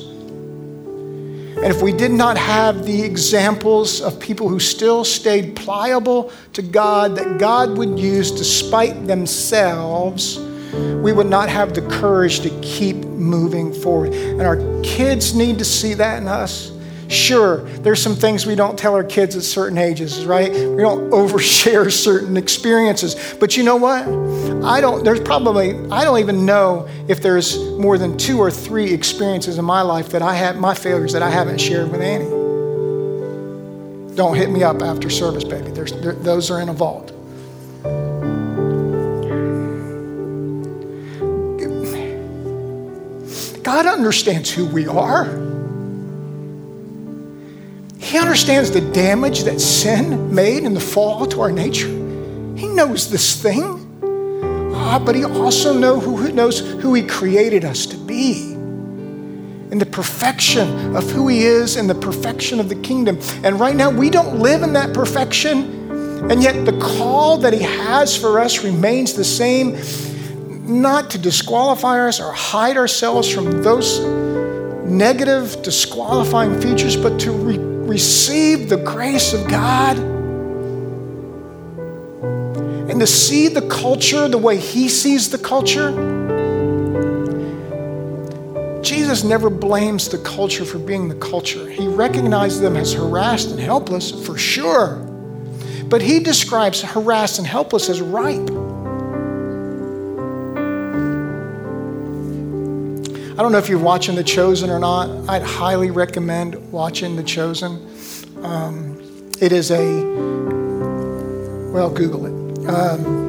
[1.55, 6.61] And if we did not have the examples of people who still stayed pliable to
[6.61, 10.37] God, that God would use despite themselves,
[11.01, 14.13] we would not have the courage to keep moving forward.
[14.13, 16.71] And our kids need to see that in us.
[17.07, 20.51] Sure, there's some things we don't tell our kids at certain ages, right?
[20.51, 23.35] We don't overshare certain experiences.
[23.39, 24.07] But you know what?
[24.65, 28.91] I don't, there's probably, I don't even know if there's more than two or three
[28.91, 32.45] experiences in my life that I have, my failures that I haven't shared with Annie.
[34.15, 35.69] Don't hit me up after service, baby.
[35.71, 37.11] There, those are in a vault.
[43.65, 45.25] God understands who we are.
[47.97, 51.87] He understands the damage that sin made in the fall to our nature.
[51.87, 53.81] He knows this thing.
[54.75, 58.53] Ah, but he also know who, knows who he created us to be
[59.71, 63.17] and the perfection of who he is and the perfection of the kingdom.
[63.43, 67.63] And right now, we don't live in that perfection, and yet the call that he
[67.63, 69.75] has for us remains the same
[70.67, 73.99] not to disqualify us or hide ourselves from those
[74.85, 79.97] negative, disqualifying features, but to re- receive the grace of God
[82.89, 85.91] and to see the culture the way He sees the culture.
[88.81, 91.67] Jesus never blames the culture for being the culture.
[91.67, 94.97] He recognizes them as harassed and helpless, for sure.
[95.85, 98.64] But he describes harassed and helpless as ripe.
[103.37, 105.09] I don't know if you're watching The Chosen or not.
[105.27, 107.85] I'd highly recommend watching The Chosen.
[108.41, 108.97] Um,
[109.41, 109.83] it is a,
[111.73, 112.69] well, Google it.
[112.69, 113.25] Um,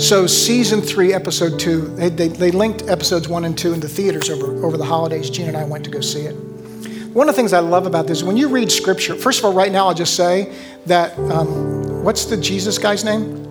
[0.00, 3.88] so, season three, episode two, they, they, they, linked episodes one and two in the
[3.88, 5.30] theaters over, over the holidays.
[5.30, 6.34] Gene and I went to go see it.
[7.12, 9.52] One of the things I love about this, when you read scripture, first of all,
[9.52, 10.52] right now, I'll just say
[10.86, 13.43] that um, what's the Jesus guy's name?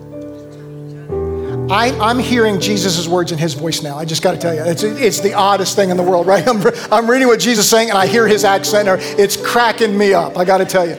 [1.70, 3.96] I, am hearing Jesus' words in his voice now.
[3.96, 6.46] I just got to tell you, it's, it's the oddest thing in the world, right?
[6.46, 6.62] I'm,
[6.92, 10.12] I'm reading what Jesus is saying and I hear his accent, or it's cracking me
[10.12, 10.36] up.
[10.36, 10.98] I got to tell you.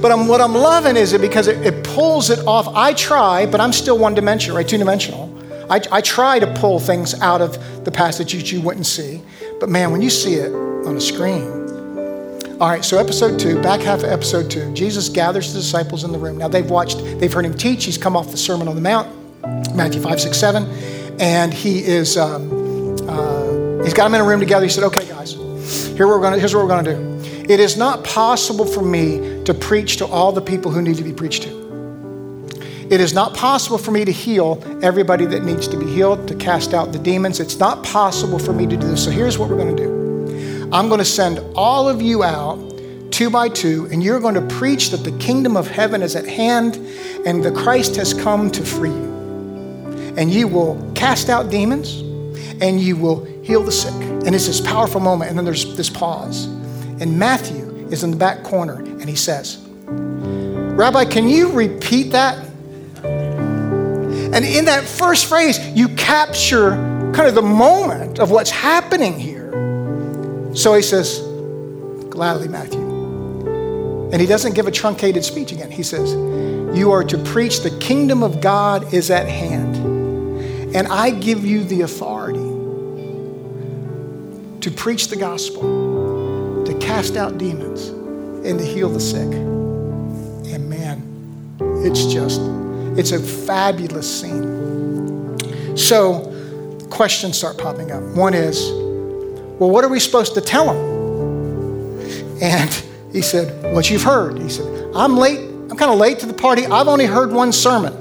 [0.00, 2.68] But I'm, what I'm loving is it because it, it, pulls it off.
[2.74, 4.66] I try, but I'm still one dimensional, right?
[4.66, 5.34] Two dimensional.
[5.70, 9.20] I, I try to pull things out of the passage that you wouldn't see.
[9.60, 10.50] But man, when you see it
[10.86, 11.42] on a screen,
[12.60, 16.12] all right, so episode two, back half of episode two, Jesus gathers the disciples in
[16.12, 16.38] the room.
[16.38, 17.84] Now they've watched, they've heard him teach.
[17.84, 19.27] He's come off the Sermon on the Mount.
[19.74, 20.64] Matthew 5, 6, 7.
[21.20, 22.50] And he is, um,
[23.08, 24.64] uh, he's got them in a room together.
[24.64, 25.34] He said, okay, guys,
[25.96, 27.52] here we're gonna, here's what we're going to do.
[27.52, 31.02] It is not possible for me to preach to all the people who need to
[31.02, 31.58] be preached to.
[32.90, 36.34] It is not possible for me to heal everybody that needs to be healed, to
[36.34, 37.40] cast out the demons.
[37.40, 39.04] It's not possible for me to do this.
[39.04, 42.58] So here's what we're going to do I'm going to send all of you out
[43.10, 46.26] two by two, and you're going to preach that the kingdom of heaven is at
[46.26, 46.76] hand
[47.26, 49.17] and the Christ has come to free you
[50.18, 52.00] and you will cast out demons
[52.60, 53.94] and you will heal the sick.
[53.94, 55.30] And it's this powerful moment.
[55.30, 56.46] And then there's this pause.
[57.00, 62.44] And Matthew is in the back corner and he says, Rabbi, can you repeat that?
[63.04, 66.72] And in that first phrase, you capture
[67.14, 69.52] kind of the moment of what's happening here.
[70.54, 71.20] So he says,
[72.10, 72.80] Gladly, Matthew.
[74.12, 75.70] And he doesn't give a truncated speech again.
[75.70, 76.12] He says,
[76.76, 79.87] You are to preach the kingdom of God is at hand.
[80.74, 82.38] And I give you the authority
[84.60, 87.88] to preach the gospel, to cast out demons,
[88.46, 89.32] and to heal the sick.
[89.32, 91.02] And man,
[91.84, 92.40] it's just,
[92.98, 95.76] it's a fabulous scene.
[95.76, 96.34] So,
[96.90, 98.02] questions start popping up.
[98.16, 98.70] One is,
[99.58, 100.98] well, what are we supposed to tell them?
[102.40, 104.38] And he said, What you've heard.
[104.38, 105.40] He said, I'm late.
[105.40, 106.66] I'm kind of late to the party.
[106.66, 107.92] I've only heard one sermon.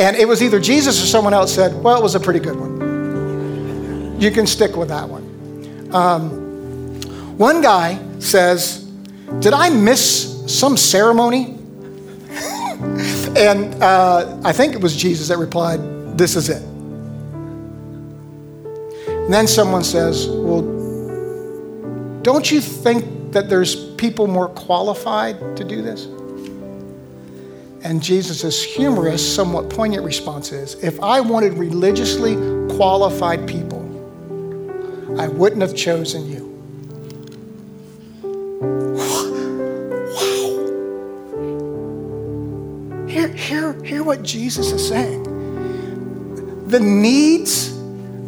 [0.00, 2.58] And it was either Jesus or someone else said, well, it was a pretty good
[2.58, 4.18] one.
[4.18, 5.90] You can stick with that one.
[5.92, 8.84] Um, one guy says,
[9.40, 11.58] Did I miss some ceremony?
[13.36, 15.80] and uh, I think it was Jesus that replied,
[16.16, 16.62] This is it.
[19.06, 20.62] And then someone says, Well,
[22.22, 26.06] don't you think that there's people more qualified to do this?
[27.82, 32.34] And Jesus' humorous, somewhat poignant response is if I wanted religiously
[32.76, 33.80] qualified people,
[35.18, 36.46] I wouldn't have chosen you.
[38.22, 39.40] Wow.
[43.08, 45.24] Hear, hear, hear what Jesus is saying.
[46.68, 47.76] The needs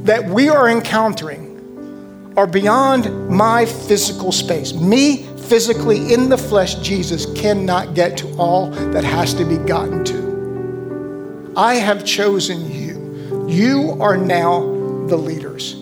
[0.04, 4.72] that we are encountering are beyond my physical space.
[4.72, 10.02] Me physically in the flesh, Jesus cannot get to all that has to be gotten
[10.02, 11.52] to.
[11.54, 13.46] I have chosen you.
[13.50, 14.60] You are now
[15.08, 15.74] the leaders.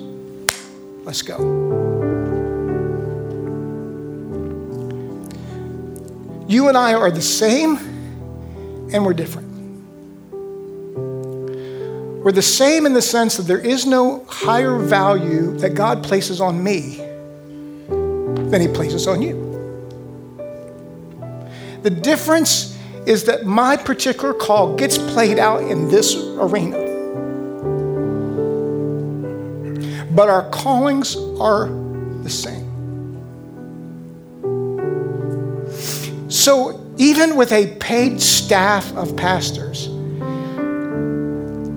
[1.04, 1.38] Let's go.
[6.48, 7.76] You and I are the same,
[8.92, 9.46] and we're different.
[12.24, 16.40] We're the same in the sense that there is no higher value that God places
[16.40, 16.96] on me
[17.86, 19.49] than He places on you.
[21.83, 22.76] The difference
[23.07, 26.78] is that my particular call gets played out in this arena.
[30.14, 31.68] But our callings are
[32.22, 32.66] the same.
[36.31, 39.87] So, even with a paid staff of pastors,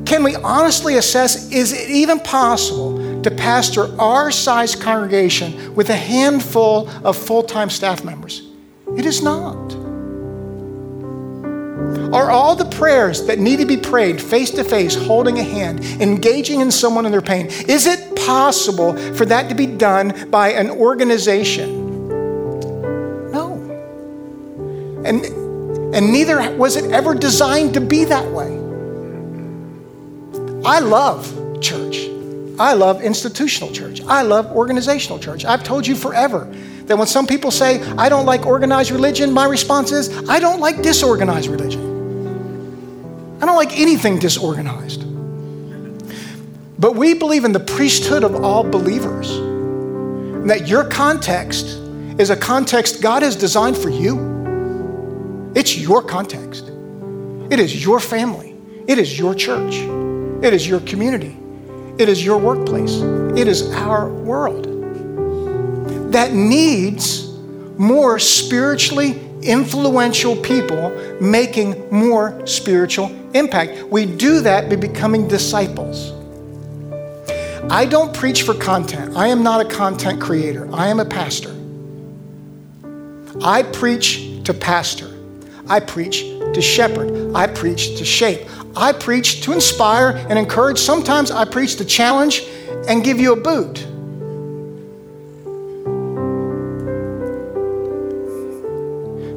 [0.06, 5.96] can we honestly assess is it even possible to pastor our size congregation with a
[5.96, 8.48] handful of full time staff members?
[8.98, 9.83] It is not.
[12.14, 15.84] Are all the prayers that need to be prayed face to face, holding a hand,
[16.02, 20.50] engaging in someone in their pain, is it possible for that to be done by
[20.50, 22.10] an organization?
[23.32, 23.54] No.
[25.06, 25.26] And,
[25.96, 28.60] and neither was it ever designed to be that way.
[30.66, 31.98] I love church.
[32.60, 34.02] I love institutional church.
[34.02, 35.44] I love organizational church.
[35.46, 36.48] I've told you forever
[36.88, 40.60] that when some people say, I don't like organized religion, my response is, I don't
[40.60, 41.82] like disorganized religion.
[43.42, 45.02] I don't like anything disorganized.
[46.80, 49.30] But we believe in the priesthood of all believers.
[50.48, 51.66] That your context
[52.20, 55.52] is a context God has designed for you.
[55.56, 56.70] It's your context.
[57.50, 58.56] It is your family.
[58.88, 59.76] It is your church.
[60.44, 61.38] It is your community.
[61.98, 62.96] It is your workplace.
[63.38, 64.73] It is our world
[66.14, 67.30] that needs
[67.78, 70.90] more spiritually influential people
[71.20, 73.84] making more spiritual impact.
[73.84, 76.12] We do that by becoming disciples.
[77.70, 79.18] I don't preach for content.
[79.18, 80.70] I am not a content creator.
[80.74, 81.56] I am a pastor.
[83.44, 85.10] I preach to pastor.
[85.68, 86.22] I preach
[86.54, 87.36] to shepherd.
[87.36, 88.48] I preach to shape.
[88.76, 90.78] I preach to inspire and encourage.
[90.78, 92.44] Sometimes I preach to challenge
[92.88, 93.88] and give you a boot.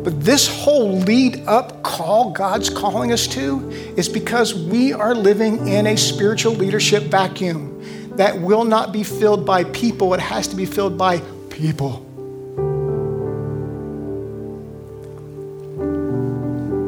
[0.06, 5.66] But this whole lead up call God's calling us to is because we are living
[5.66, 10.54] in a spiritual leadership vacuum that will not be filled by people, it has to
[10.54, 11.18] be filled by
[11.50, 12.06] people.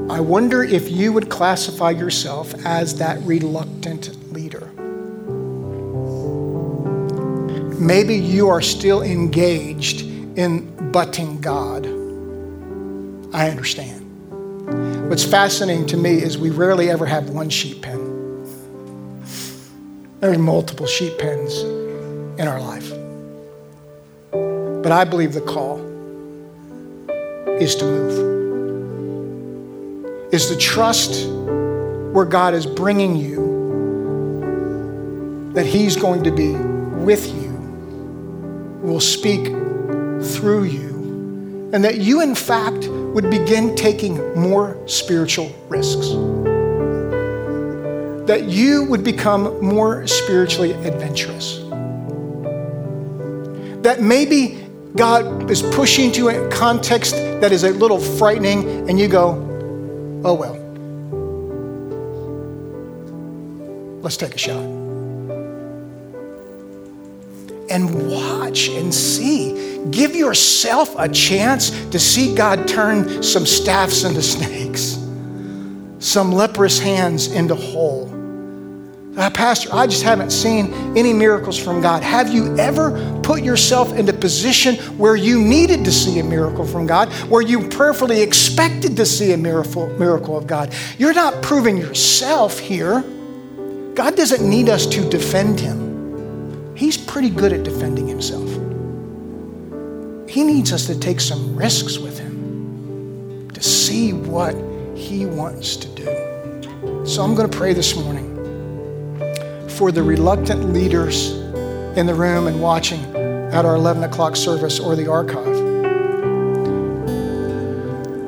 [0.08, 4.70] I wonder if you would classify yourself as that reluctant leader.
[7.80, 10.02] Maybe you are still engaged
[10.38, 11.87] in butting God.
[13.32, 14.04] I understand.
[15.08, 18.08] What's fascinating to me is we rarely ever have one sheep pen.
[20.20, 22.90] There are multiple sheep pens in our life.
[24.82, 25.78] But I believe the call
[27.60, 28.12] is to move,
[30.32, 33.46] is to trust where God is bringing you,
[35.54, 37.52] that He's going to be with you,
[38.82, 46.10] will speak through you, and that you, in fact, would begin taking more spiritual risks.
[48.28, 51.58] That you would become more spiritually adventurous.
[53.82, 54.64] That maybe
[54.94, 59.30] God is pushing to a context that is a little frightening, and you go,
[60.24, 60.54] oh well.
[64.00, 64.77] Let's take a shot.
[67.70, 74.22] And watch and see Give yourself a chance to see God turn some staffs into
[74.34, 74.98] snakes,
[75.98, 78.14] some leprous hands into whole.
[79.16, 82.02] Uh, Pastor, I just haven't seen any miracles from God.
[82.04, 86.64] Have you ever put yourself in a position where you needed to see a miracle
[86.64, 90.72] from God, where you prayerfully expected to see a miracle, miracle of God?
[90.98, 93.00] You're not proving yourself here.
[93.94, 95.87] God doesn't need us to defend him,
[96.78, 98.48] He's pretty good at defending Himself.
[100.30, 104.54] He needs us to take some risks with Him to see what
[104.94, 106.04] He wants to do.
[107.04, 108.28] So I'm going to pray this morning
[109.70, 111.32] for the reluctant leaders
[111.98, 113.00] in the room and watching
[113.52, 115.56] at our 11 o'clock service or the archive.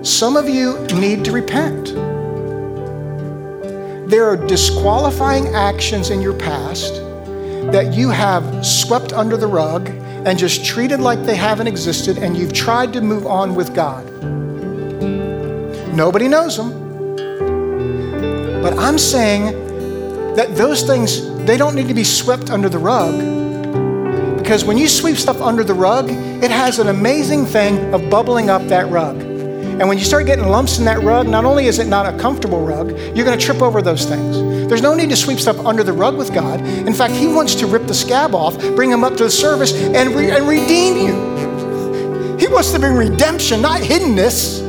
[0.04, 1.94] Some of you need to repent.
[4.10, 7.00] There are disqualifying actions in your past
[7.72, 9.88] that you have swept under the rug
[10.26, 14.04] and just treated like they haven't existed, and you've tried to move on with God.
[15.94, 16.70] Nobody knows them.
[18.62, 23.16] But I'm saying that those things, they don't need to be swept under the rug.
[24.36, 28.50] Because when you sweep stuff under the rug, it has an amazing thing of bubbling
[28.50, 29.29] up that rug.
[29.80, 32.14] And when you start getting lumps in that rug, not only is it not a
[32.18, 34.68] comfortable rug, you're going to trip over those things.
[34.68, 36.60] There's no need to sweep stuff under the rug with God.
[36.60, 39.72] In fact, He wants to rip the scab off, bring them up to the service,
[39.72, 42.36] and, re- and redeem you.
[42.36, 44.60] He wants to bring redemption, not hiddenness.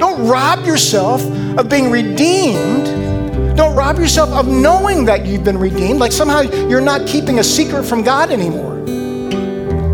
[0.00, 1.22] Don't rob yourself
[1.56, 3.56] of being redeemed.
[3.56, 7.44] Don't rob yourself of knowing that you've been redeemed, like somehow you're not keeping a
[7.44, 8.74] secret from God anymore.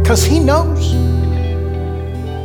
[0.00, 1.09] Because He knows.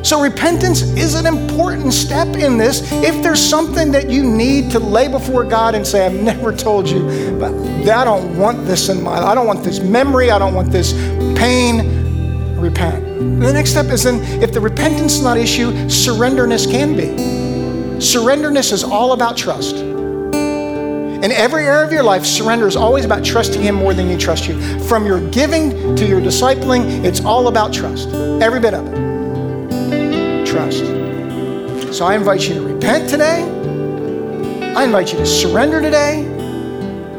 [0.05, 2.91] So, repentance is an important step in this.
[2.91, 6.87] If there's something that you need to lay before God and say, I've never told
[6.87, 7.51] you, but
[7.89, 9.23] I don't want this in my life.
[9.23, 10.29] I don't want this memory.
[10.29, 10.93] I don't want this
[11.35, 12.05] pain.
[12.55, 13.03] Repent.
[13.39, 17.99] the next step is then, if the repentance is not issue, surrenderness can be.
[17.99, 19.77] Surrenderness is all about trust.
[19.77, 24.19] In every area of your life, surrender is always about trusting Him more than you
[24.19, 24.79] trust you.
[24.81, 28.09] From your giving to your discipling, it's all about trust.
[28.09, 29.14] Every bit of it
[30.71, 31.95] trust.
[31.95, 33.43] So I invite you to repent today.
[34.75, 36.25] I invite you to surrender today.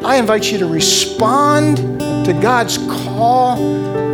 [0.04, 3.56] I invite you to respond to God's call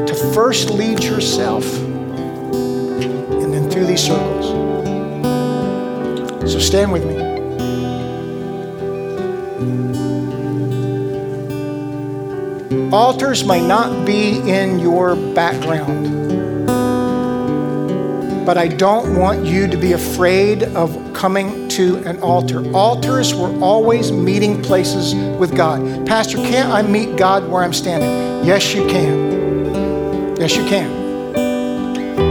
[0.07, 4.47] to first lead yourself and then through these circles.
[6.51, 7.21] So stand with me.
[12.93, 16.22] Altars may not be in your background
[18.45, 22.69] but I don't want you to be afraid of coming to an altar.
[22.73, 26.07] Altars were always meeting places with God.
[26.07, 28.47] Pastor, can't I meet God where I'm standing?
[28.47, 30.37] Yes, you can.
[30.37, 31.03] Yes, you can.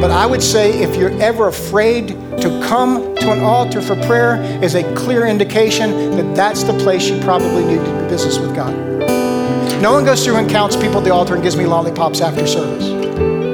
[0.01, 2.09] But I would say if you're ever afraid
[2.41, 7.09] to come to an altar for prayer is a clear indication that that's the place
[7.09, 8.73] you probably need to do business with God.
[9.81, 12.45] No one goes through and counts people at the altar and gives me lollipops after
[12.45, 13.00] service.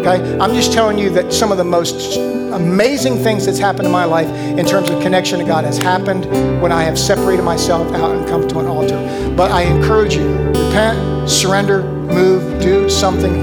[0.01, 0.37] Okay?
[0.39, 2.17] I'm just telling you that some of the most
[2.53, 6.25] amazing things that's happened in my life in terms of connection to God has happened
[6.61, 8.97] when I have separated myself out and come to an altar.
[9.35, 13.35] But I encourage you repent, surrender, move, do something.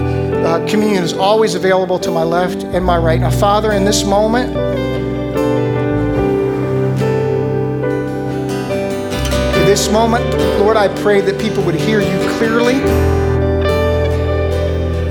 [0.45, 3.21] Uh, communion is always available to my left and my right.
[3.21, 4.51] Now, Father, in this moment,
[9.55, 10.25] in this moment,
[10.59, 12.75] Lord, I pray that people would hear you clearly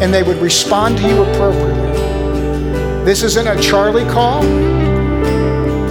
[0.04, 1.94] and they would respond to you appropriately.
[3.06, 4.44] This isn't a Charlie call.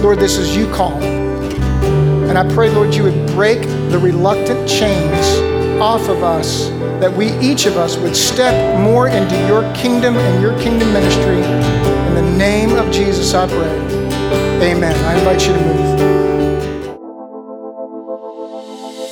[0.03, 1.03] Lord, this is you calling.
[2.29, 6.69] And I pray, Lord, you would break the reluctant chains off of us,
[7.01, 11.37] that we, each of us, would step more into your kingdom and your kingdom ministry.
[12.07, 14.73] In the name of Jesus, I pray.
[14.73, 14.95] Amen.
[15.05, 16.22] I invite you to move.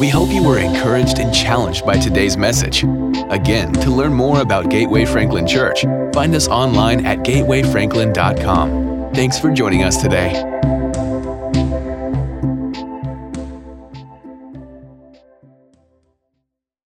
[0.02, 2.82] We hope you were encouraged and challenged by today's message.
[3.30, 9.14] Again, to learn more about Gateway Franklin Church, find us online at gatewayfranklin.com.
[9.14, 10.51] Thanks for joining us today.